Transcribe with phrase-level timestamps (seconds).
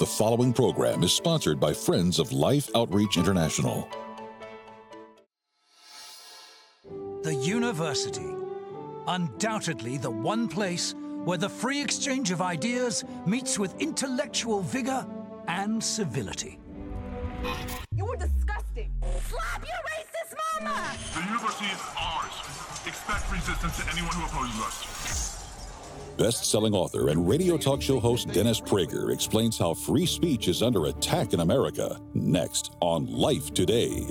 [0.00, 3.86] The following program is sponsored by Friends of Life Outreach International.
[7.22, 8.34] The university.
[9.06, 10.94] Undoubtedly the one place
[11.26, 15.06] where the free exchange of ideas meets with intellectual vigor
[15.48, 16.58] and civility.
[17.94, 18.90] You were disgusting.
[19.28, 20.96] Slap your racist mama!
[21.12, 22.32] The university is ours.
[22.86, 25.29] Expect resistance to anyone who opposes us.
[26.16, 30.62] Best selling author and radio talk show host Dennis Prager explains how free speech is
[30.62, 31.98] under attack in America.
[32.14, 34.06] Next on Life Today.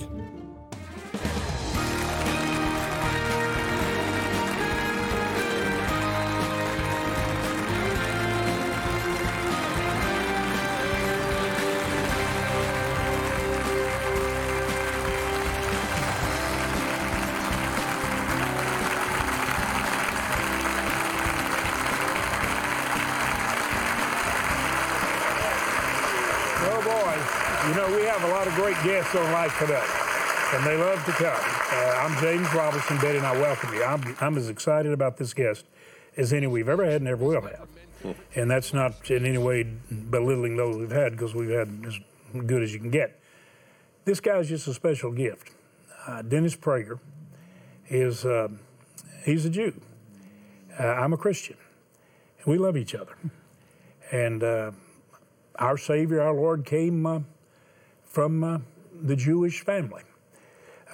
[27.69, 29.85] You know, we have a lot of great guests on Life Today,
[30.55, 31.27] and they love to come.
[31.27, 33.83] Uh, I'm James Robison, Betty, and I welcome you.
[33.83, 35.65] I'm, I'm as excited about this guest
[36.17, 37.67] as any we've ever had and ever will have.
[38.33, 41.99] And that's not in any way belittling those we've had, because we've had as
[42.47, 43.21] good as you can get.
[44.03, 45.51] This guy's just a special gift.
[46.07, 46.97] Uh, Dennis Prager
[47.87, 48.47] is, uh,
[49.25, 49.79] he's a Jew.
[50.79, 51.57] Uh, I'm a Christian.
[52.47, 53.15] We love each other.
[54.11, 54.71] And uh,
[55.59, 57.19] our Savior, our Lord, came uh,
[58.09, 58.59] from uh,
[59.03, 60.03] the Jewish family.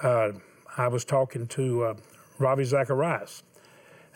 [0.02, 0.32] Uh,
[0.76, 1.94] I was talking to uh,
[2.38, 3.42] Ravi Zacharias,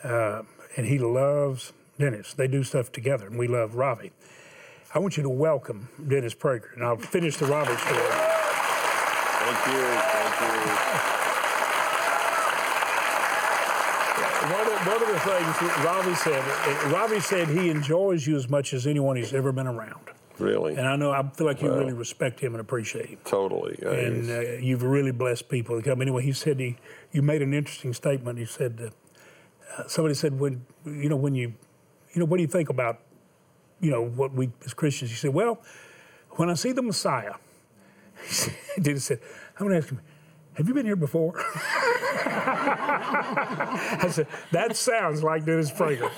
[0.05, 0.43] uh,
[0.77, 2.35] and he loves Dennis.
[2.35, 4.13] They do stuff together, and we love Ravi.
[4.95, 8.01] I want you to welcome Dennis Prager, and I'll finish the Ravi story.
[9.41, 9.83] Thank you.
[9.83, 11.11] Thank you.
[14.53, 18.75] One of, one of the things Ravi said, Ravi said he enjoys you as much
[18.75, 20.10] as anyone he's ever been around.
[20.41, 20.75] Really?
[20.75, 23.19] And I know, I feel like you really respect him and appreciate him.
[23.25, 23.79] totally.
[23.83, 26.01] And uh, you've really blessed people to come.
[26.01, 26.77] Anyway, he said he,
[27.13, 28.39] you made an interesting statement.
[28.39, 28.91] He said, uh,
[29.77, 31.55] uh, somebody said, when you know, when you,
[32.13, 33.01] you know, what do you think about,
[33.81, 35.11] you know, what we as Christians?
[35.11, 35.61] He said, well,
[36.31, 37.35] when I see the Messiah,
[38.27, 39.21] he said, he said
[39.59, 40.01] I'm going to ask him,
[40.55, 41.35] have you been here before?
[42.33, 46.11] I said, that sounds like Dennis Prager.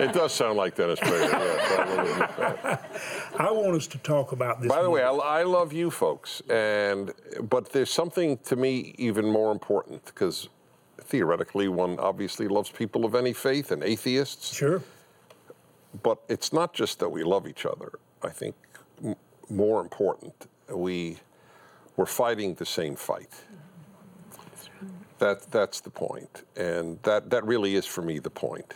[0.00, 1.30] It does sound like Dennis Prager.
[1.30, 2.90] yes, I will admit that.
[3.38, 4.68] I want us to talk about this.
[4.68, 5.10] By the way, I.
[5.10, 10.48] I love you folks, and but there's something to me even more important because
[11.00, 14.54] theoretically, one obviously loves people of any faith and atheists.
[14.54, 14.82] sure.
[16.02, 17.92] But it's not just that we love each other.
[18.22, 18.54] I think
[19.04, 19.16] m-
[19.50, 21.18] more important, we
[21.96, 23.30] we're fighting the same fight.
[25.18, 28.74] That that's the point, and that that really is for me the point.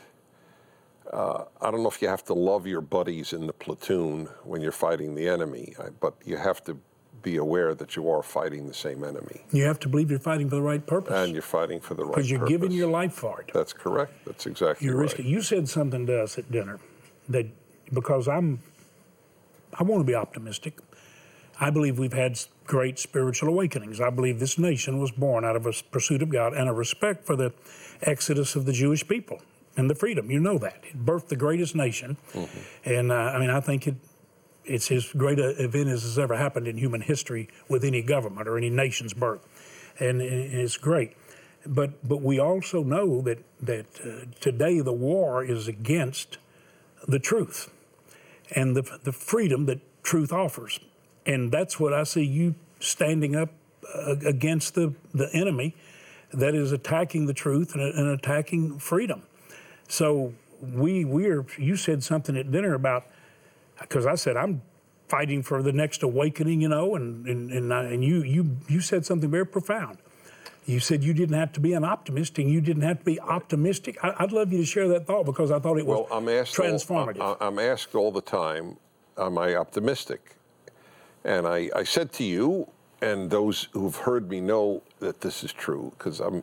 [1.13, 4.61] Uh, I don't know if you have to love your buddies in the platoon when
[4.61, 6.79] you're fighting the enemy, but you have to
[7.23, 10.49] be aware that you are fighting the same enemy, You have to believe you're fighting
[10.49, 11.13] for the right purpose.
[11.25, 12.53] and you're fighting for the right because you're purpose.
[12.53, 13.51] giving your life for it.
[13.53, 14.13] That's correct.
[14.25, 15.03] That's exactly You're right.
[15.05, 15.27] risking.
[15.27, 16.79] You said something to us at dinner
[17.29, 17.47] that
[17.93, 18.61] because I'm,
[19.75, 20.79] I want to be optimistic.
[21.59, 24.01] I believe we've had great spiritual awakenings.
[24.01, 27.27] I believe this nation was born out of a pursuit of God and a respect
[27.27, 27.53] for the
[28.03, 29.41] exodus of the Jewish people
[29.77, 30.31] and the freedom.
[30.31, 32.17] You know that it birthed the greatest nation,
[32.85, 33.95] and uh, I mean I think it.
[34.65, 38.49] It's as great a event as has ever happened in human history with any government
[38.49, 39.47] or any nation's birth,
[40.01, 41.17] and, and it's great.
[41.65, 46.39] But but we also know that that uh, today the war is against
[47.07, 47.71] the truth
[48.55, 50.81] and the the freedom that truth offers,
[51.25, 53.51] and that's what I see you standing up
[53.95, 55.77] uh, against the the enemy
[56.33, 59.23] that is attacking the truth and, and attacking freedom.
[59.89, 61.45] So we we are.
[61.59, 63.05] You said something at dinner about
[63.81, 64.63] because I said I'm
[65.09, 68.81] fighting for the next awakening, you know, and and and, I, and you you you
[68.81, 69.99] said something very profound.
[70.65, 73.21] You said you didn't have to be an optimist, and you didn't have to be
[73.21, 73.99] optimistic.
[74.03, 76.29] I, I'd love you to share that thought because I thought it was Well, I'm
[76.29, 76.59] asked.
[76.59, 77.21] all- transformative.
[77.41, 78.77] I- I'm asked all the time,
[79.17, 80.35] am I optimistic?
[81.23, 82.67] And I, I said to you,
[83.01, 86.43] and those who've heard me know that this is true, because I'm.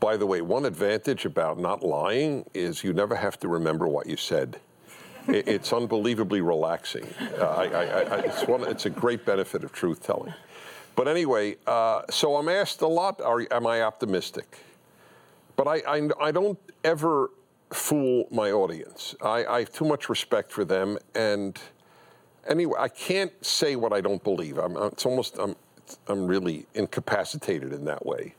[0.00, 4.06] By the way, one advantage about not lying is you never have to remember what
[4.06, 4.60] you said.
[5.26, 7.06] It's unbelievably relaxing.
[7.38, 10.32] Uh, I, I, I, it's, one, it's a great benefit of truth telling.
[10.96, 14.58] But anyway, uh, so I'm asked a lot, are, am I optimistic?
[15.54, 17.30] But I, I, don't ever
[17.70, 19.14] fool my audience.
[19.20, 21.58] I, I have too much respect for them, and
[22.48, 24.56] anyway, I can't say what I don't believe.
[24.56, 25.56] I'm, it's almost I'm,
[26.06, 28.34] I'm really incapacitated in that way.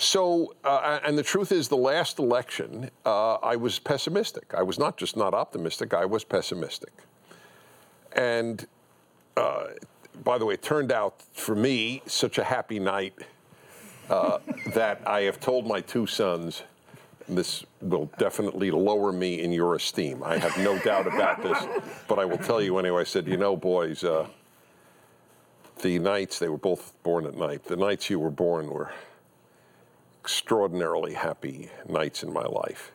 [0.00, 4.54] So, uh, and the truth is, the last election, uh, I was pessimistic.
[4.54, 6.92] I was not just not optimistic; I was pessimistic.
[8.12, 8.66] And
[9.36, 9.64] uh,
[10.24, 13.12] by the way, it turned out for me such a happy night
[14.08, 14.38] uh,
[14.74, 16.62] that I have told my two sons
[17.28, 20.22] this will definitely lower me in your esteem.
[20.24, 21.62] I have no doubt about this,
[22.08, 23.02] but I will tell you anyway.
[23.02, 24.28] I said, you know, boys, uh,
[25.82, 27.64] the nights they were both born at night.
[27.64, 28.90] The nights you were born were
[30.20, 32.92] extraordinarily happy nights in my life.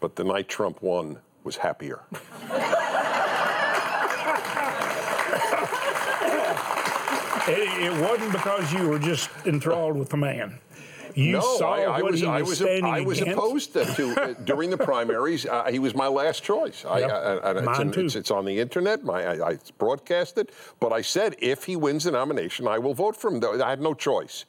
[0.00, 2.00] But the night Trump won was happier.
[7.50, 10.58] It, it wasn't because you were just enthralled with the man.
[11.14, 13.38] You no, saw I, I what was, he I was was, I was against.
[13.38, 15.46] opposed to, to uh, during the primaries.
[15.46, 16.84] Uh, he was my last choice.
[16.84, 17.10] I, Yep.
[17.10, 18.04] I, I, it's, Mine in- too.
[18.04, 19.02] It's, it's on the internet.
[19.02, 20.52] My, I, I broadcast it.
[20.78, 23.42] But I said if he wins the nomination, I will vote for him.
[23.62, 24.44] I had no choice.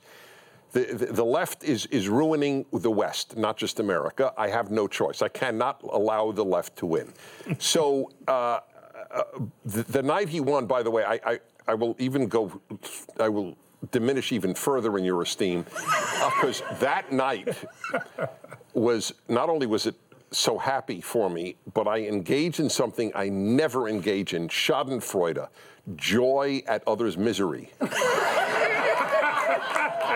[0.71, 4.33] The, the, left is, is ruining the West, not just America.
[4.37, 5.21] I have no choice.
[5.23, 7.11] I cannot allow the left to win.
[7.57, 8.59] So uh,
[9.11, 9.23] uh,
[9.65, 12.61] the, the night he won, by the way, I, I, I will even go,
[13.19, 13.57] I will
[13.91, 15.65] diminish even further in your esteem,
[16.41, 17.57] because that night
[18.73, 19.95] was not only was it
[20.31, 25.47] so happy for me, but I engaged in something I never engage in: Schadenfreude,
[25.95, 27.71] joy at others' misery.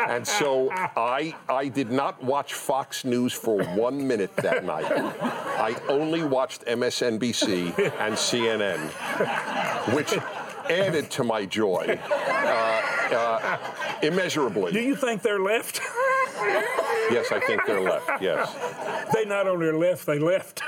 [0.07, 4.85] And so I, I did not watch Fox News for one minute that night.
[4.91, 8.79] I only watched MSNBC and CNN,
[9.93, 10.13] which
[10.69, 13.57] added to my joy uh, uh,
[14.01, 14.71] immeasurably.
[14.71, 15.79] Do you think they're left?
[17.11, 18.09] Yes, I think they're left.
[18.21, 18.53] Yes,
[19.13, 20.61] they not only are left, they left.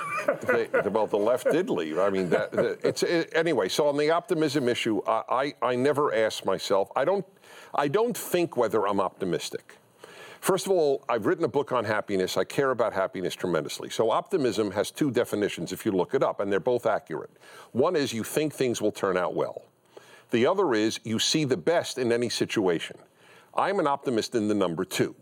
[0.47, 1.97] they, well, the left did leave.
[1.97, 3.69] I mean, that, that- it's it, anyway.
[3.69, 6.91] So on the optimism issue, I, I I never ask myself.
[6.95, 7.25] I don't
[7.75, 9.77] I don't think whether I'm optimistic.
[10.39, 12.37] First of all, I've written a book on happiness.
[12.37, 13.89] I care about happiness tremendously.
[13.89, 17.31] So optimism has two definitions if you look it up, and they're both accurate.
[17.71, 19.63] One is you think things will turn out well.
[20.31, 22.97] The other is you see the best in any situation.
[23.55, 25.15] I'm an optimist in the number two.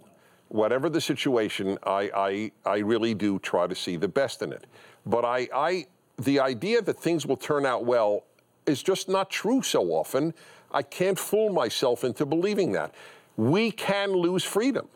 [0.49, 4.65] Whatever the situation, I, I, I really do try to see the best in it.
[5.05, 5.85] But I, I,
[6.17, 8.25] the idea that things will turn out well
[8.65, 10.33] is just not true so often.
[10.73, 12.93] I can't fool myself into believing that.
[13.37, 14.87] We can lose freedom.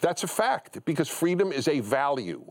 [0.00, 2.44] That's a fact because freedom is a value.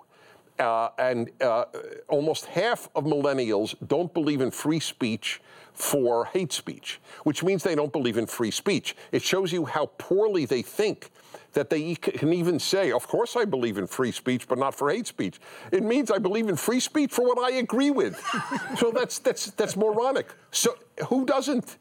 [0.60, 1.66] Uh, and uh,
[2.07, 5.42] almost half of millennials don't believe in free speech
[5.74, 8.95] for hate speech, which means they don't believe in free speech.
[9.12, 11.10] It shows you how poorly they think
[11.54, 14.92] that they can even say, Of course, I believe in free speech, but not for
[14.92, 15.39] hate speech.
[15.72, 18.22] It means I believe in free speech for what I agree with.
[18.77, 20.27] so that's, that's, that's moronic.
[20.51, 20.75] So
[21.07, 21.77] who doesn't?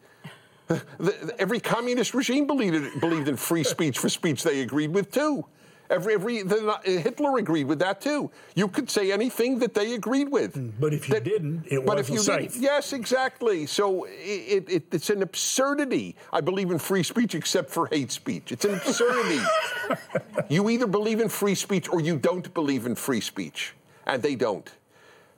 [1.38, 5.44] Every communist regime believed, believed in free speech for speech they agreed with too.
[5.90, 8.30] Every, every the, Hitler agreed with that too.
[8.54, 10.54] You could say anything that they agreed with.
[10.54, 12.52] Mm, but if you That- didn't, it but wasn't if you safe.
[12.52, 13.66] Didn't, yes, exactly.
[13.66, 16.14] So it, it, it's an absurdity.
[16.32, 18.52] I believe in free speech except for hate speech.
[18.52, 19.40] It's an absurdity.
[20.48, 23.74] you either believe in free speech or you don't believe in free speech,
[24.06, 24.70] and they don't.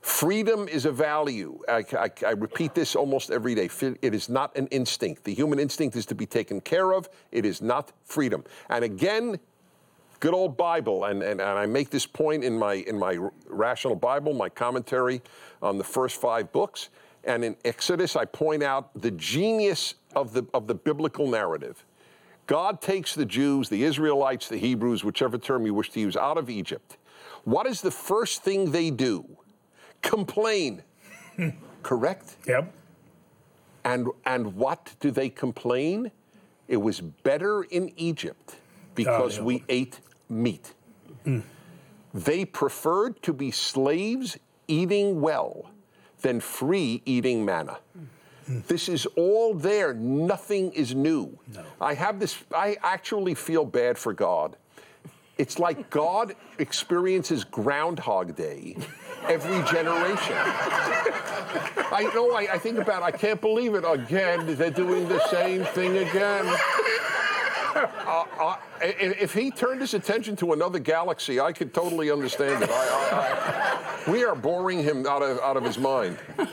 [0.03, 1.61] Freedom is a value.
[1.69, 3.71] I, I- I repeat this almost every day.
[4.03, 5.23] It is not an instinct.
[5.23, 7.09] The human instinct is to be taken care of.
[7.31, 8.43] It is not freedom.
[8.69, 9.39] And again,
[10.19, 13.17] good old Bible, and, and, and I make this point in my in my
[13.47, 15.23] rational Bible, my commentary
[15.63, 16.89] on the first five books,
[17.23, 21.85] and in Exodus, I point out the genius of the of the biblical narrative.
[22.49, 26.39] God takes the Jews, the Israelites, the Hebrews, whichever term you wish to use, out
[26.39, 26.97] of Egypt.
[27.45, 29.39] What is the first thing they do?
[30.03, 30.83] Complain.
[31.83, 32.37] Correct?
[32.47, 32.73] Yep.
[33.85, 36.11] And, and what do they complain?
[36.69, 38.57] It was better in Egypt
[38.95, 39.47] because oh, yeah.
[39.47, 40.75] we ate meat.
[41.25, 41.41] Hmm.
[42.15, 45.71] They preferred to be slaves eating well
[46.21, 47.79] than free eating manna.
[48.47, 48.61] Hmm.
[48.69, 49.95] This is all there.
[49.95, 51.39] Nothing is new.
[51.81, 54.57] I have this, I actually feel bad for God.
[55.39, 58.77] It's like God experiences Groundhog Day
[59.29, 60.37] every generation.
[61.93, 64.55] I know, I, I think about, I can't believe it again.
[64.57, 66.47] They're doing the same thing again.
[67.75, 72.71] Uh, uh, if he turned his attention to another galaxy, I could totally understand it.
[72.71, 73.72] I, I,
[74.09, 76.19] we are boring him out of out of his mind.
[76.39, 76.49] Well,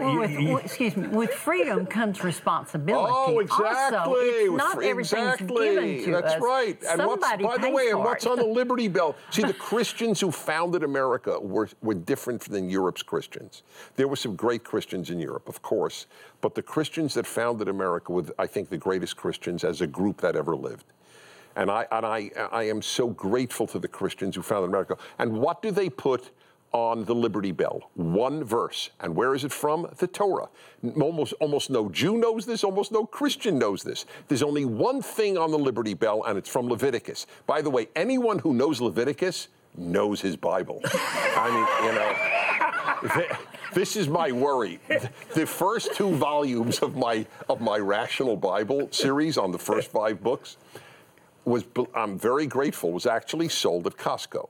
[0.12, 3.12] you, with, you- w- excuse me, with freedom comes responsibility.
[3.14, 3.96] Oh, exactly.
[3.98, 5.68] Also, it's not fr- everything's exactly.
[5.74, 6.40] given to That's us.
[6.42, 6.78] right.
[6.88, 9.16] And Somebody what's, by the way, and what's on the Liberty Bell?
[9.30, 13.62] See, the Christians who founded America were, were different than Europe's Christians.
[13.96, 16.06] There were some great Christians in Europe, of course,
[16.40, 20.20] but the Christians that founded America were, I think, the greatest Christians as a group
[20.20, 20.84] that ever lived.
[21.56, 24.98] And I, and I, I am so grateful to the Christians who founded America.
[25.18, 26.30] And what do they put
[26.72, 27.90] on the Liberty Bell.
[27.94, 28.90] One verse.
[29.00, 29.88] And where is it from?
[29.96, 30.48] The Torah.
[31.00, 34.04] Almost, almost no Jew knows this, almost no Christian knows this.
[34.28, 37.26] There's only one thing on the Liberty Bell, and it's from Leviticus.
[37.46, 40.80] By the way, anyone who knows Leviticus knows his Bible.
[40.84, 43.36] I mean, you know.
[43.74, 44.80] This is my worry.
[45.34, 50.22] The first two volumes of my of my Rational Bible series on the first five
[50.22, 50.56] books
[51.44, 54.48] was I'm very grateful was actually sold at Costco.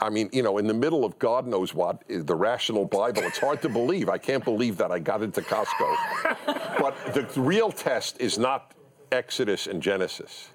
[0.00, 3.38] I mean, you know, in the middle of God knows what, the rational Bible, it's
[3.38, 4.08] hard to believe.
[4.08, 5.96] I can't believe that I got into Costco.
[6.78, 8.72] but the real test is not
[9.10, 10.50] Exodus and Genesis.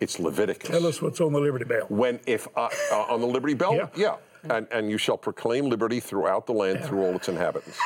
[0.00, 0.70] It's Leviticus.
[0.70, 1.86] Tell us what's on the Liberty Bell.
[1.88, 3.74] When, if, uh, uh, on the Liberty Bell?
[3.74, 3.88] Yeah.
[3.96, 4.16] yeah.
[4.56, 7.78] And, and you shall proclaim liberty throughout the land through all its inhabitants.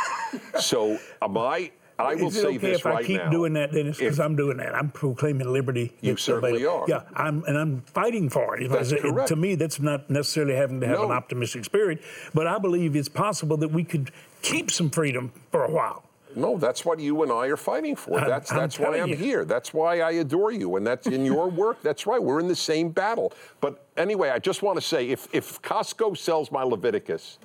[0.61, 3.31] So, am I I will Is it say okay this if right I keep now.
[3.31, 3.99] doing that, Dennis?
[3.99, 4.75] Because I'm doing that.
[4.75, 5.93] I'm proclaiming liberty.
[6.01, 6.85] You certainly are.
[6.89, 8.69] Yeah, I'm, and I'm fighting for it.
[8.71, 9.29] That's It- correct.
[9.29, 12.01] To me, that's not necessarily having to have an optimistic spirit,
[12.35, 14.11] but I believe it's possible that we could
[14.43, 16.05] keep some freedom for a while.
[16.35, 18.19] No, that's what you and I are fighting for.
[18.19, 19.17] I'm- that's I'm that's why I'm you.
[19.17, 19.45] here.
[19.45, 21.83] That's why I adore you, and that's in your work.
[21.83, 22.23] That's right.
[22.23, 23.35] We're in the same battle.
[23.61, 27.39] But anyway, I just want to say, if if Costco sells my Leviticus.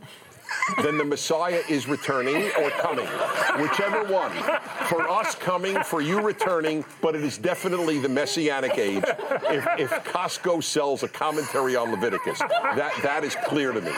[0.82, 3.06] Then the Messiah is returning or coming,
[3.60, 4.32] whichever one.
[4.88, 9.04] For us coming, for you returning, but it is definitely the Messianic age.
[9.06, 13.92] If, if Costco sells a commentary on Leviticus, that that is clear to me.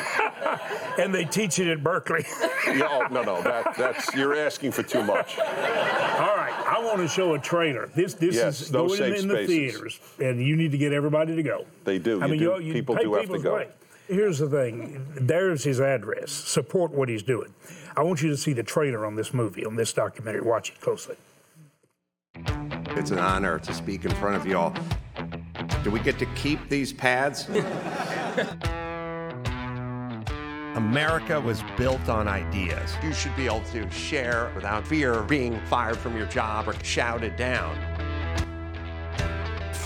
[0.97, 2.25] And they teach it at Berkeley.
[2.67, 5.37] Yeah, oh, no, no, that, that's you're asking for too much.
[5.39, 7.89] All right, I want to show a trailer.
[7.95, 10.93] This this Yes, is no going safe in the theaters, and you need to get
[10.93, 11.65] everybody to go.
[11.83, 12.21] They do.
[12.21, 12.45] I You mean, do.
[12.45, 13.65] you, you People do have to go.
[14.09, 15.05] Here's the thing.
[15.21, 16.31] There's his address.
[16.31, 17.53] Support what he's doing.
[17.95, 20.41] I want you to see the trailer on this movie, on this documentary.
[20.41, 21.15] Watch it closely.
[22.35, 24.73] It's an honor to speak in front of you all.
[25.83, 27.47] Do we get to keep these pads?
[30.75, 32.95] America was built on ideas.
[33.03, 36.73] You should be able to share without fear of being fired from your job or
[36.83, 37.77] shouted down.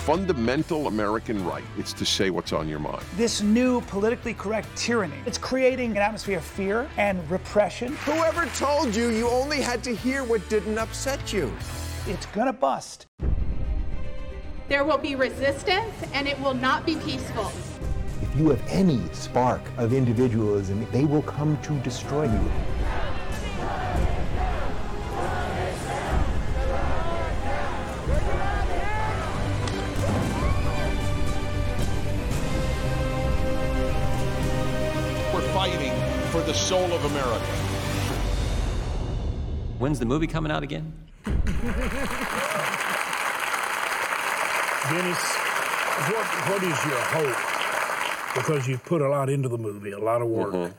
[0.04, 1.64] Fundamental American right.
[1.78, 3.02] It's to say what's on your mind.
[3.16, 5.16] this new politically correct tyranny.
[5.24, 7.96] It's creating an atmosphere of fear and repression.
[8.04, 11.50] Whoever told you you only had to hear what didn't upset you?
[12.06, 13.06] It's gonna bust.
[14.68, 17.50] There will be resistance and it will not be peaceful.
[18.20, 22.50] If you have any spark of individualism, they will come to destroy you.
[36.54, 37.44] The soul of America.
[39.80, 40.92] When's the movie coming out again?
[41.24, 41.42] Dennis,
[46.06, 47.36] what, what is your hope?
[48.36, 50.52] Because you've put a lot into the movie, a lot of work.
[50.54, 50.72] Mm-hmm.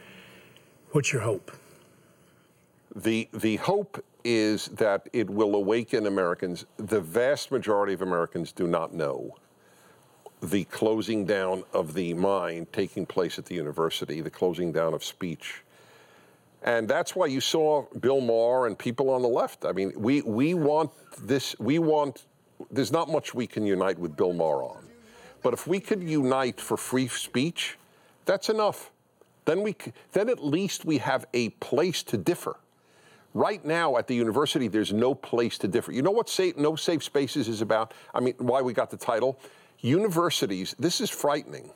[0.91, 1.51] What's your hope?
[2.95, 6.65] The the hope is that it will awaken Americans.
[6.77, 9.35] The vast majority of Americans do not know
[10.41, 15.03] the closing down of the mind taking place at the university, the closing down of
[15.03, 15.64] speech.
[16.65, 19.65] And that's why you saw Bill Maher and people on the left.
[19.65, 20.91] I mean, we, we want
[21.21, 22.25] this, we want,
[22.71, 24.83] there's not much we can unite with Bill Maher on.
[25.43, 27.77] But if we could unite for free speech,
[28.25, 28.89] that's enough.
[29.45, 29.75] Then, we,
[30.13, 32.55] then at least we have a place to differ.
[33.35, 35.91] Right now at the university, there's no place to differ.
[35.91, 37.93] You know what safe, No Safe Spaces is about?
[38.11, 39.39] I mean, why we got the title?
[39.81, 41.69] Universities, this is frightening.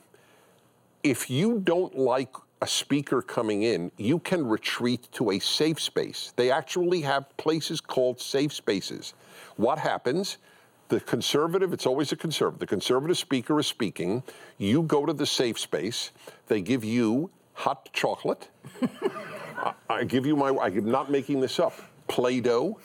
[1.04, 6.32] If you don't like a speaker coming in, you can retreat to a safe space.
[6.36, 9.14] They actually have places called safe spaces.
[9.56, 10.38] What happens?
[10.88, 12.58] The conservative, it's always a conservative.
[12.58, 14.22] The conservative speaker is speaking.
[14.58, 16.10] You go to the safe space.
[16.48, 18.48] They give you hot chocolate.
[19.56, 21.74] I, I give you my, I'm not making this up,
[22.08, 22.78] Play Doh.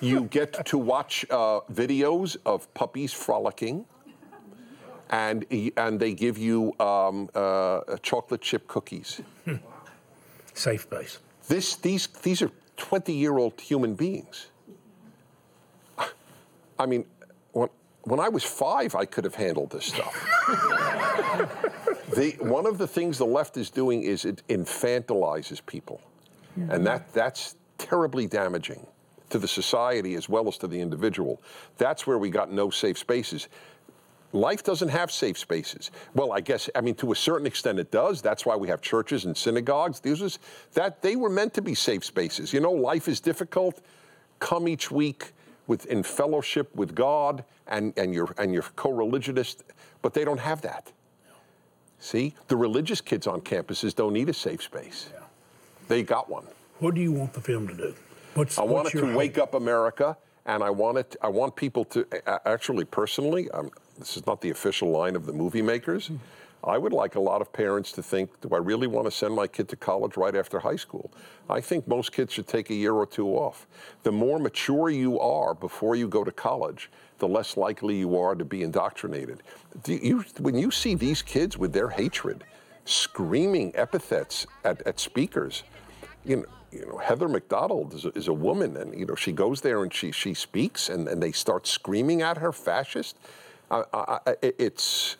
[0.00, 3.86] you get to watch uh, videos of puppies frolicking.
[5.10, 5.46] And,
[5.76, 9.20] and they give you um, uh, chocolate chip cookies.
[10.54, 11.18] Safe space.
[11.48, 14.48] This, these, these are 20 year old human beings.
[16.78, 17.04] I mean,
[17.52, 17.68] when,
[18.02, 20.14] when I was five, I could have handled this stuff.
[22.14, 26.00] the, one of the things the left is doing is it infantilizes people.
[26.70, 28.86] And that, that's terribly damaging
[29.28, 31.42] to the society as well as to the individual.
[31.76, 33.48] That's where we got no safe spaces.
[34.32, 35.90] Life doesn't have safe spaces.
[36.14, 38.20] Well, I guess I mean to a certain extent it does.
[38.20, 40.00] That's why we have churches and synagogues.
[40.00, 40.38] These was
[40.74, 42.52] that they were meant to be safe spaces.
[42.52, 43.80] You know, life is difficult.
[44.38, 45.32] Come each week
[45.66, 49.64] with in fellowship with God and and your and your co-religionist,
[50.02, 50.92] but they don't have that.
[51.98, 55.08] See, the religious kids on campuses don't need a safe space.
[55.88, 56.44] They got one.
[56.78, 57.94] What do you want the film to do?
[58.34, 59.16] What's, I want it to hope?
[59.16, 61.16] wake up America, and I want it.
[61.22, 62.06] I want people to
[62.46, 66.06] actually, personally, um, this is not the official line of the movie makers.
[66.08, 66.16] Mm-hmm.
[66.64, 69.34] I would like a lot of parents to think, do I really want to send
[69.34, 71.12] my kid to college right after high school?
[71.48, 73.68] I think most kids should take a year or two off.
[74.02, 78.34] The more mature you are before you go to college, the less likely you are
[78.34, 79.42] to be indoctrinated.
[79.84, 82.42] Do you, when you see these kids with their hatred,
[82.84, 85.62] screaming epithets at, at speakers,
[86.24, 89.14] you know, you know, Heather Mac Donald is a, is a woman, and you know
[89.14, 93.16] she goes there and she she speaks, and, and they start screaming at her, fascist.
[93.70, 95.16] I, I, it's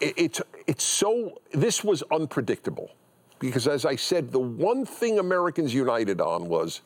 [0.00, 2.90] it- it's it's so this was unpredictable
[3.38, 6.82] because as I said, the one thing Americans united on was.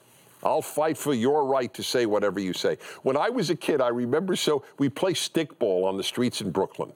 [0.46, 2.76] I'll fight for your right to say whatever you say.
[3.02, 6.50] When I was a kid, I remember so we play stickball on the streets in
[6.50, 6.92] Brooklyn.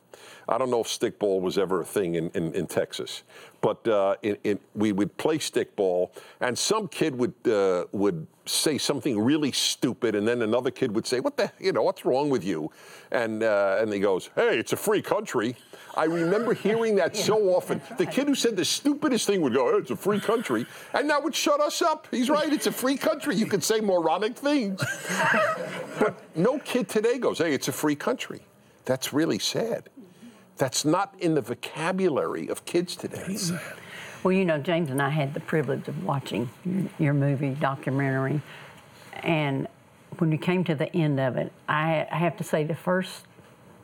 [0.50, 3.22] I don't know if stickball was ever a thing in, in, in Texas,
[3.62, 6.10] but uh, in, we would play stickball,
[6.42, 11.06] and some kid would uh, would say something really stupid, and then another kid would
[11.06, 12.70] say, "What the, you know, what's wrong with you?"
[13.10, 15.56] And uh, and he goes, "Hey, it's a free country."
[15.96, 17.80] I remember hearing that so often.
[17.96, 21.08] The kid who said the stupidest thing would go, "Hey, "It's a free country," and
[21.10, 22.06] that would shut us up.
[22.10, 22.52] He's right.
[22.52, 23.34] It's a free country.
[23.36, 24.82] You can say moronic things,
[25.98, 28.40] but no kid today goes, "Hey, it's a free country."
[28.84, 29.90] That's really sad.
[30.56, 33.36] That's not in the vocabulary of kids today.
[34.22, 36.50] Well, you know, James and I had the privilege of watching
[36.98, 38.42] your movie documentary,
[39.14, 39.68] and
[40.18, 43.24] when we came to the end of it, I, I have to say the first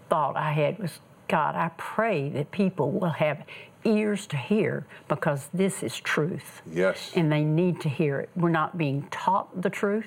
[0.08, 0.98] thought I had was,
[1.28, 3.44] God, I pray that people will have
[3.84, 6.62] ears to hear because this is truth.
[6.66, 7.12] Yes.
[7.14, 8.30] And they need to hear it.
[8.34, 10.06] We're not being taught the truth.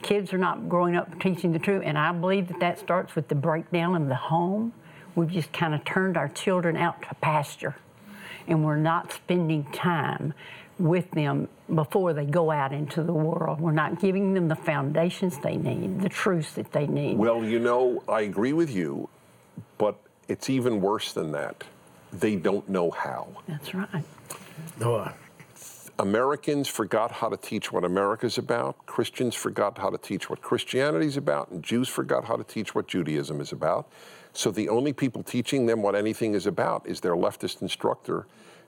[0.00, 3.28] Kids are not growing up teaching the truth, and I believe that that starts with
[3.28, 4.72] the breakdown of the home.
[5.14, 7.76] We've just kind of turned our children out to pasture
[8.48, 10.34] and we're not spending time
[10.78, 13.60] with them before they go out into the world.
[13.60, 17.16] We're not giving them the foundations they need, the truths that they need.
[17.16, 19.08] Well, you know, I agree with you,
[19.78, 19.96] but
[20.28, 21.64] it's even worse than that.
[22.12, 23.28] They don't know how.
[23.48, 24.04] That's right.
[24.78, 25.10] No,
[25.98, 28.84] Americans forgot how to teach what America's about.
[28.84, 32.86] Christians forgot how to teach what Christianity's about, and Jews forgot how to teach what
[32.86, 33.88] Judaism is about.
[34.36, 38.26] So the only people teaching them what anything is about is their leftist instructor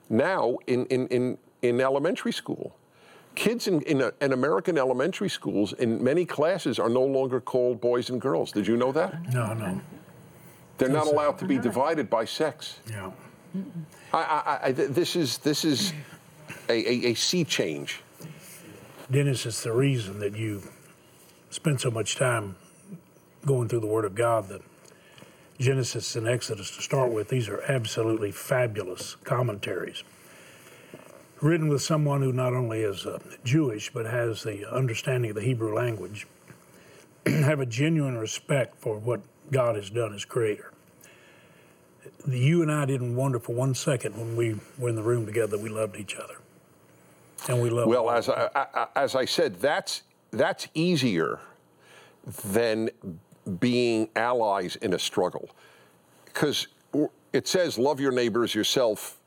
[0.09, 2.75] now in, in, in, in elementary school.
[3.35, 7.79] Kids in, in, a, in American elementary schools, in many classes, are no longer called
[7.79, 8.51] boys and girls.
[8.51, 9.31] Did you know that?
[9.31, 9.79] no, no.
[10.79, 12.79] They're not allowed to be divided by sex.
[12.89, 13.11] Yeah.
[14.13, 15.93] I, I, I, this is this is
[16.69, 18.01] a, a, a sea change.
[19.11, 20.63] Dennis, it's the reason that you
[21.49, 22.55] spend so much time
[23.45, 24.61] going through the Word of God that
[25.59, 30.03] Genesis and Exodus to start with, these are absolutely fabulous commentaries.
[31.41, 35.43] Written with someone who not only is uh, Jewish but has the understanding of the
[35.43, 36.27] Hebrew language,
[37.25, 40.71] have a genuine respect for what God has done as Creator.
[42.27, 45.57] You and I didn't wonder for one second when we were in the room together
[45.57, 46.35] that we loved each other.
[47.47, 51.39] And we love Well, as I, I, as I said, that's that's easier
[52.43, 52.89] than
[53.49, 55.49] being allies in a struggle,
[56.25, 56.67] because
[57.33, 59.17] it says love your neighbors yourself,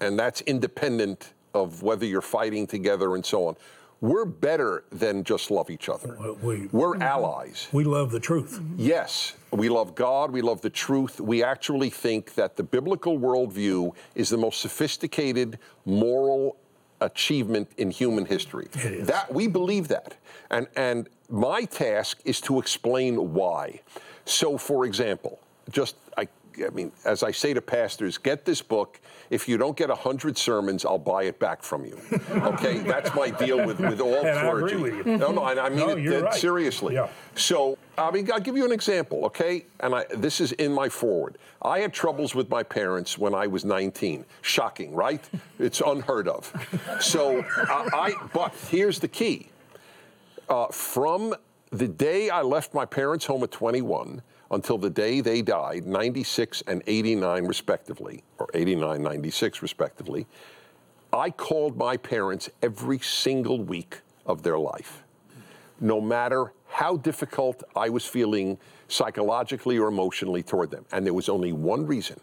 [0.00, 3.56] and that's independent of whether you're fighting together and so on.
[4.00, 6.16] We're better than just love each other.
[6.42, 7.68] we, We're allies.
[7.70, 8.60] we love the truth.
[8.76, 11.20] Yes, we love God, we love the truth.
[11.20, 16.56] We actually think that the biblical worldview is the most sophisticated moral
[17.04, 18.68] achievement in human history.
[19.00, 20.16] That we believe that.
[20.50, 23.80] And and my task is to explain why.
[24.24, 26.28] So for example, just I
[26.64, 29.00] I mean, as I say to pastors, get this book.
[29.30, 31.98] If you don't get a hundred sermons, I'll buy it back from you.
[32.30, 34.76] Okay, that's my deal with, with all And I agree clergy.
[34.76, 35.16] with you.
[35.18, 36.34] No, no, I, I mean No, it right.
[36.34, 36.94] seriously.
[36.94, 37.08] Yeah.
[37.34, 39.64] So, I mean, I'll give you an example, okay?
[39.80, 41.38] And I, this is in my forward.
[41.62, 44.24] I had troubles with my parents when I was 19.
[44.42, 45.22] Shocking, right?
[45.58, 46.52] It's unheard of.
[47.00, 48.14] So, uh, I.
[48.34, 49.48] But here's the key.
[50.48, 51.34] Uh, from
[51.70, 54.20] the day I left my parents' home at 21
[54.52, 60.26] until the day they died, 96 and 89 respectively, or 89, 96 respectively,
[61.12, 65.02] I called my parents every single week of their life
[65.82, 68.56] no matter how difficult I was feeling
[68.88, 70.86] psychologically or emotionally toward them.
[70.92, 72.18] And there was only one reason.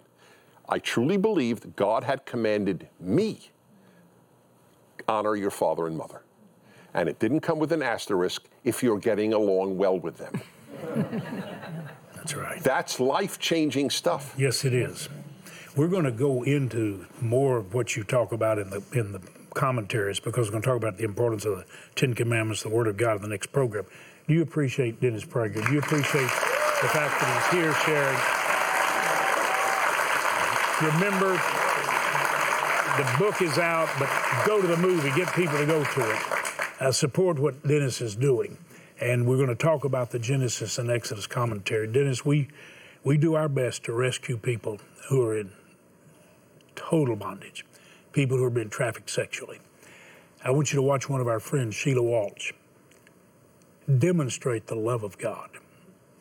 [0.68, 3.52] I truly believed God had commanded me
[5.08, 6.22] honor your father and mother.
[6.94, 10.42] And it didn't come with an asterisk if you're getting along well with them.
[12.20, 12.62] That's right.
[12.62, 14.36] That's life changing stuff.
[14.38, 15.08] Yes, it is.
[15.76, 19.22] we're going to go into more of what you talk about in the in the
[19.56, 22.88] commentaries because we're going to talk about the importance of the Ten Commandments, the Word
[22.88, 23.86] of God, in the next program.
[24.28, 25.66] Do you appreciate Dennis Prager?
[25.66, 28.20] Do you appreciate the fact that he's here sharing?
[30.94, 31.34] Remember,
[32.98, 34.10] the book is out, but
[34.46, 36.22] go to the movie, get people to go to it.
[36.82, 38.58] Uh, support what Dennis is doing.
[39.02, 41.88] And we're going to talk about the Genesis and Exodus commentary.
[41.88, 42.50] Dennis, we,
[43.04, 45.52] we do our best to rescue people who are in
[46.76, 47.66] total bondage,
[48.12, 49.60] people who are being trafficked sexually.
[50.44, 52.52] I want you to watch one of our friends, Sheila Walsh,
[53.98, 55.50] demonstrate the love of God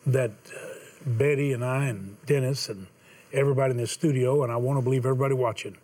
[0.05, 0.59] that uh,
[1.05, 2.87] Betty and I and Dennis and
[3.33, 5.77] everybody in this studio, and I want to believe everybody watching,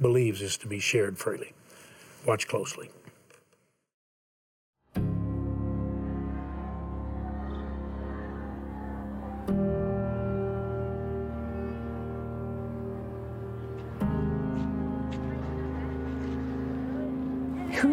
[0.00, 1.52] believes is to be shared freely.
[2.26, 2.90] Watch closely.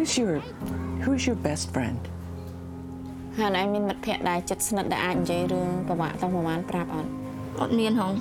[0.08, 0.40] Who's your
[1.04, 2.00] Who's your best friend?
[3.38, 7.10] ហើយឯងមានមិត្តភ័ក្តិដែលចិត្តស្និទ្ធដែលអាចនិយាយរឿងពិបាកទៅប្រហែលប្រាប់អត់
[7.60, 8.12] អត់មានហង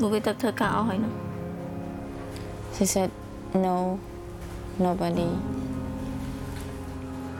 [0.00, 1.12] មកវាទៅធ្វើការអស់ហើយនោះ
[2.76, 3.10] She said
[3.66, 3.76] no
[4.86, 5.30] nobody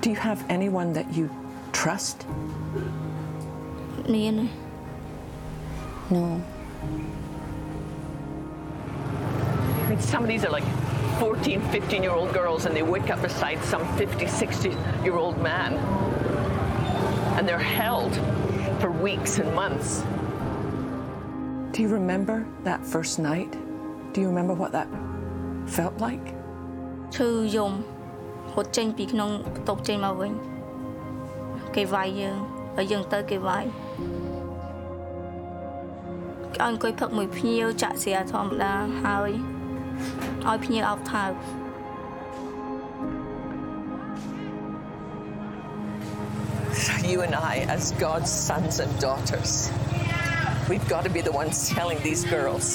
[0.02, 1.26] Do you have anyone that you
[1.78, 2.16] trust?
[4.14, 4.34] មាន
[6.14, 6.24] No
[9.84, 10.68] I mean, some of these are like
[11.18, 15.38] 14, 15 year old girls and they wake up beside some 50, 60 year old
[15.42, 15.74] man.
[17.36, 18.14] And they're held
[18.80, 20.02] for weeks and months.
[21.72, 23.52] Do you remember that first night?
[24.12, 24.88] Do you remember what that
[25.66, 26.26] felt like?
[27.14, 27.72] ឈឺយំ
[28.52, 30.32] ហត់ចេញពីក្នុងបន្ទប់ចេញមកវិញ
[31.76, 32.36] គេវាយយើង
[32.76, 33.64] ហើយយើងទៅគេវាយ
[36.54, 38.72] គេឲ្យអង្គុយផឹកមួយភ្ញៀវចាក់ស្រាធម្មតា
[39.04, 39.30] ហើយ
[40.48, 41.32] ឲ្យភ្ញៀវអោបថើប
[47.12, 49.52] You and I, as God's sons and daughters,
[50.70, 52.66] we've got to be the ones telling these girls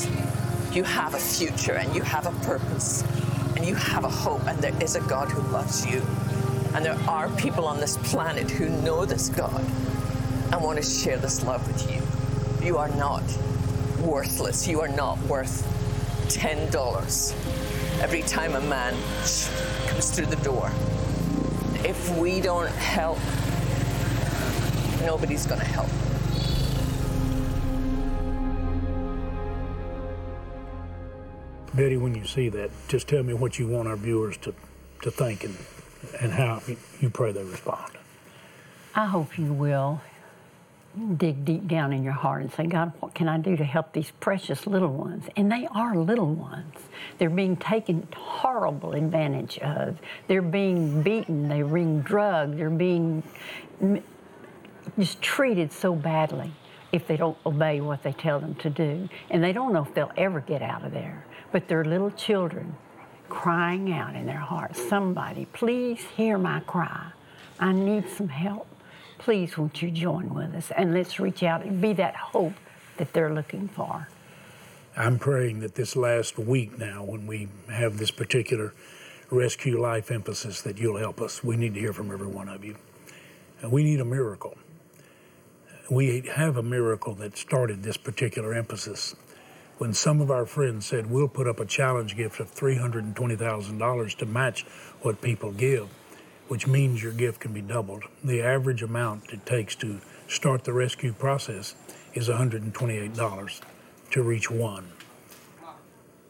[0.75, 2.89] you have a future and you have a purpose
[3.55, 6.01] and you have a hope and there is a God who loves you.
[6.73, 9.63] And there are people on this planet who know this God
[10.51, 12.01] and want to share this love with you.
[12.65, 13.23] You are not
[14.01, 14.67] worthless.
[14.67, 15.63] You are not worth
[16.30, 18.94] $10 every time a man
[19.88, 20.70] comes through the door.
[21.84, 23.18] If we don't help,
[25.04, 25.88] nobody's going to help.
[31.74, 34.54] Betty, when you see that, just tell me what you want our viewers to,
[35.02, 35.56] to think and,
[36.20, 36.62] and how
[37.00, 37.92] you pray they respond.
[38.94, 40.00] I hope you will
[41.16, 43.92] dig deep down in your heart and say, God, what can I do to help
[43.92, 45.24] these precious little ones?
[45.36, 46.74] And they are little ones.
[47.18, 49.98] They're being taken horrible advantage of.
[50.26, 51.48] They're being beaten.
[51.48, 52.58] They're being drugged.
[52.58, 53.22] They're being
[54.98, 56.52] just treated so badly
[56.92, 59.08] if they don't obey what they tell them to do.
[59.30, 61.24] And they don't know if they'll ever get out of there.
[61.52, 62.76] But they're little children
[63.28, 67.12] crying out in their hearts, somebody, please hear my cry.
[67.58, 68.66] I need some help.
[69.20, 70.70] Please, won't you join with us?
[70.74, 72.54] And let's reach out and be that hope
[72.96, 74.08] that they're looking for.
[74.96, 78.72] I'm praying that this last week now, when we have this particular
[79.30, 81.44] rescue life emphasis, that you'll help us.
[81.44, 82.76] We need to hear from every one of you.
[83.62, 84.56] We need a miracle.
[85.90, 89.14] We have a miracle that started this particular emphasis
[89.76, 94.26] when some of our friends said, We'll put up a challenge gift of $320,000 to
[94.26, 94.64] match
[95.02, 95.88] what people give,
[96.50, 98.02] which means your gift can be doubled.
[98.24, 101.76] The average amount it takes to start the rescue process
[102.12, 103.60] is $128
[104.10, 104.90] to reach one.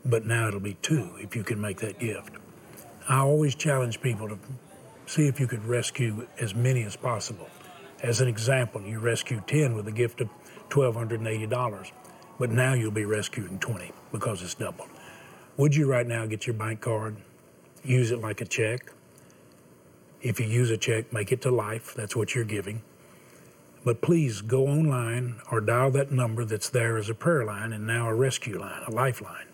[0.05, 2.33] But now it'll be two if you can make that gift.
[3.09, 4.39] I always challenge people to
[5.07, 7.49] see if you could rescue as many as possible.
[8.03, 10.29] As an example, you rescue 10 with a gift of
[10.69, 11.93] $1,280,
[12.39, 14.91] but now you'll be rescuing 20 because it's doubled.
[15.57, 17.17] Would you right now get your bank card,
[17.83, 18.93] use it like a check?
[20.23, 21.95] If you use a check, make it to life.
[21.95, 22.83] That's what you're giving.
[23.85, 27.87] But please go online or dial that number that's there as a prayer line and
[27.87, 29.47] now a rescue line, a lifeline,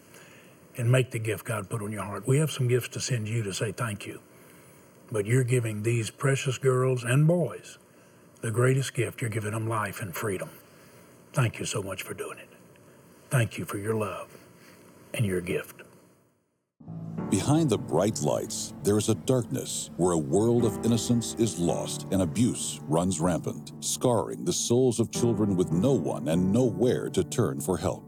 [0.76, 2.26] and make the gift God put on your heart.
[2.26, 4.20] We have some gifts to send you to say thank you.
[5.12, 7.78] But you're giving these precious girls and boys
[8.40, 9.20] the greatest gift.
[9.20, 10.50] You're giving them life and freedom.
[11.32, 12.48] Thank you so much for doing it.
[13.30, 14.28] Thank you for your love
[15.14, 15.85] and your gift.
[17.30, 22.06] Behind the bright lights, there is a darkness where a world of innocence is lost
[22.12, 27.24] and abuse runs rampant, scarring the souls of children with no one and nowhere to
[27.24, 28.04] turn for help.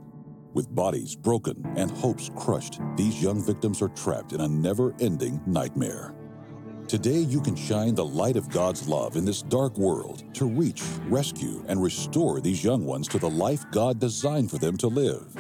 [0.55, 5.41] With bodies broken and hopes crushed, these young victims are trapped in a never ending
[5.47, 6.15] nightmare.
[6.87, 10.83] Today, you can shine the light of God's love in this dark world to reach,
[11.07, 15.37] rescue, and restore these young ones to the life God designed for them to live.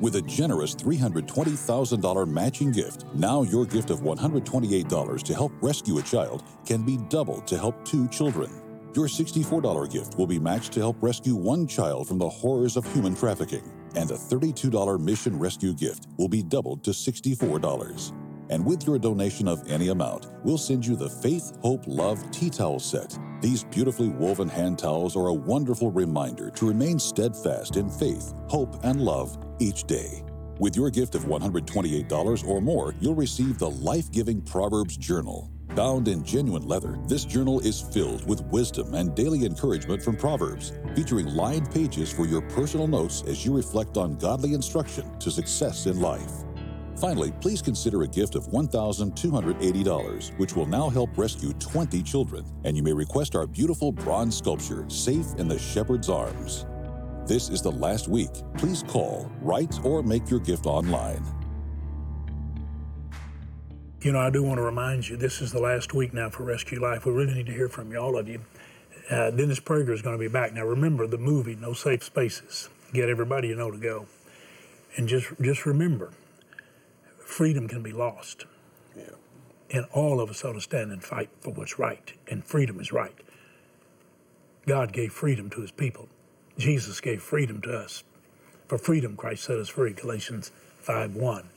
[0.00, 6.02] With a generous $320,000 matching gift, now your gift of $128 to help rescue a
[6.02, 8.50] child can be doubled to help two children.
[8.96, 12.92] Your $64 gift will be matched to help rescue one child from the horrors of
[12.92, 13.62] human trafficking,
[13.94, 18.12] and a $32 mission rescue gift will be doubled to $64.
[18.50, 22.50] And with your donation of any amount, we'll send you the Faith, Hope, Love tea
[22.50, 23.16] towel set.
[23.40, 28.84] These beautifully woven hand towels are a wonderful reminder to remain steadfast in faith, hope,
[28.84, 30.22] and love each day.
[30.60, 35.50] With your gift of $128 or more, you'll receive the life giving Proverbs Journal.
[35.74, 40.72] Bound in genuine leather, this journal is filled with wisdom and daily encouragement from Proverbs,
[40.94, 45.86] featuring lined pages for your personal notes as you reflect on godly instruction to success
[45.86, 46.44] in life.
[46.96, 52.76] Finally, please consider a gift of $1,280, which will now help rescue 20 children, and
[52.76, 56.66] you may request our beautiful bronze sculpture, Safe in the Shepherd's Arms.
[57.26, 58.28] This is the last week.
[58.58, 61.24] Please call, write, or make your gift online.
[64.02, 66.42] You know, I do want to remind you, this is the last week now for
[66.42, 67.06] Rescue Life.
[67.06, 68.42] We really need to hear from you, all of you.
[69.10, 70.52] Uh, Dennis Prager is going to be back.
[70.52, 72.68] Now, remember the movie, No Safe Spaces.
[72.92, 74.06] Get everybody you know to go.
[74.96, 76.12] And just, just remember,
[77.18, 78.44] freedom can be lost.
[78.94, 79.04] Yeah.
[79.70, 82.12] And all of us ought to stand and fight for what's right.
[82.28, 83.14] And freedom is right.
[84.66, 86.10] God gave freedom to his people.
[86.58, 88.04] Jesus gave freedom to us.
[88.68, 91.48] For freedom, Christ set us free, Galatians 5 1.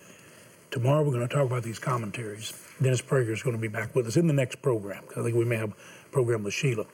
[0.72, 2.54] Tomorrow we're going to talk about these commentaries.
[2.82, 5.04] Dennis Prager is going to be back with us in the next program.
[5.16, 6.86] I think we may have a program with Sheila.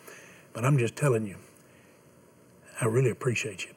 [0.53, 1.35] But I'm just telling you,
[2.79, 3.71] I really appreciate you.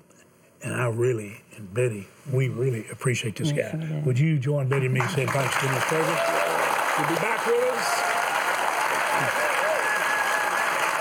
[0.62, 4.02] And I really, and Betty, we really appreciate this Yes, guy.
[4.04, 6.98] Would you join Betty and me saying thanks to Dennis Prager?
[6.98, 7.86] You'll be back with us.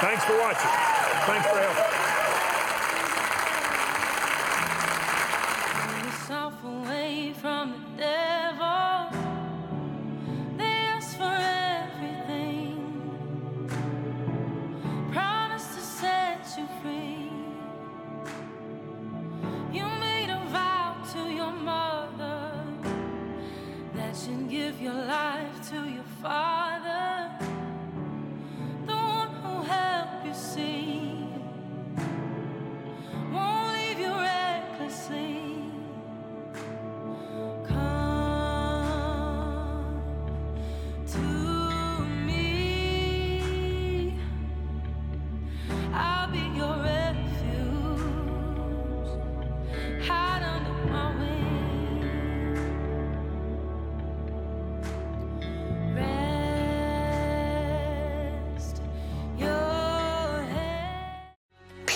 [0.01, 0.71] Thanks for watching.
[1.25, 1.84] Thanks for helping.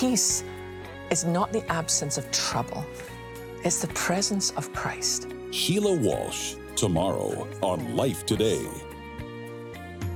[0.00, 0.44] Peace
[1.10, 2.86] is not the absence of trouble,
[3.62, 5.28] it's the presence of Christ.
[5.50, 8.66] Sheila Walsh, tomorrow on Life Today.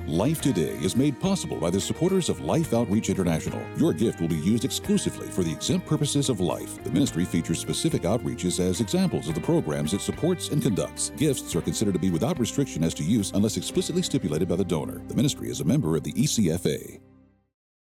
[0.07, 3.61] Life Today is made possible by the supporters of Life Outreach International.
[3.77, 6.83] Your gift will be used exclusively for the exempt purposes of life.
[6.83, 11.11] The ministry features specific outreaches as examples of the programs it supports and conducts.
[11.18, 14.64] Gifts are considered to be without restriction as to use unless explicitly stipulated by the
[14.64, 15.03] donor.
[15.09, 17.01] The ministry is a member of the ECFA.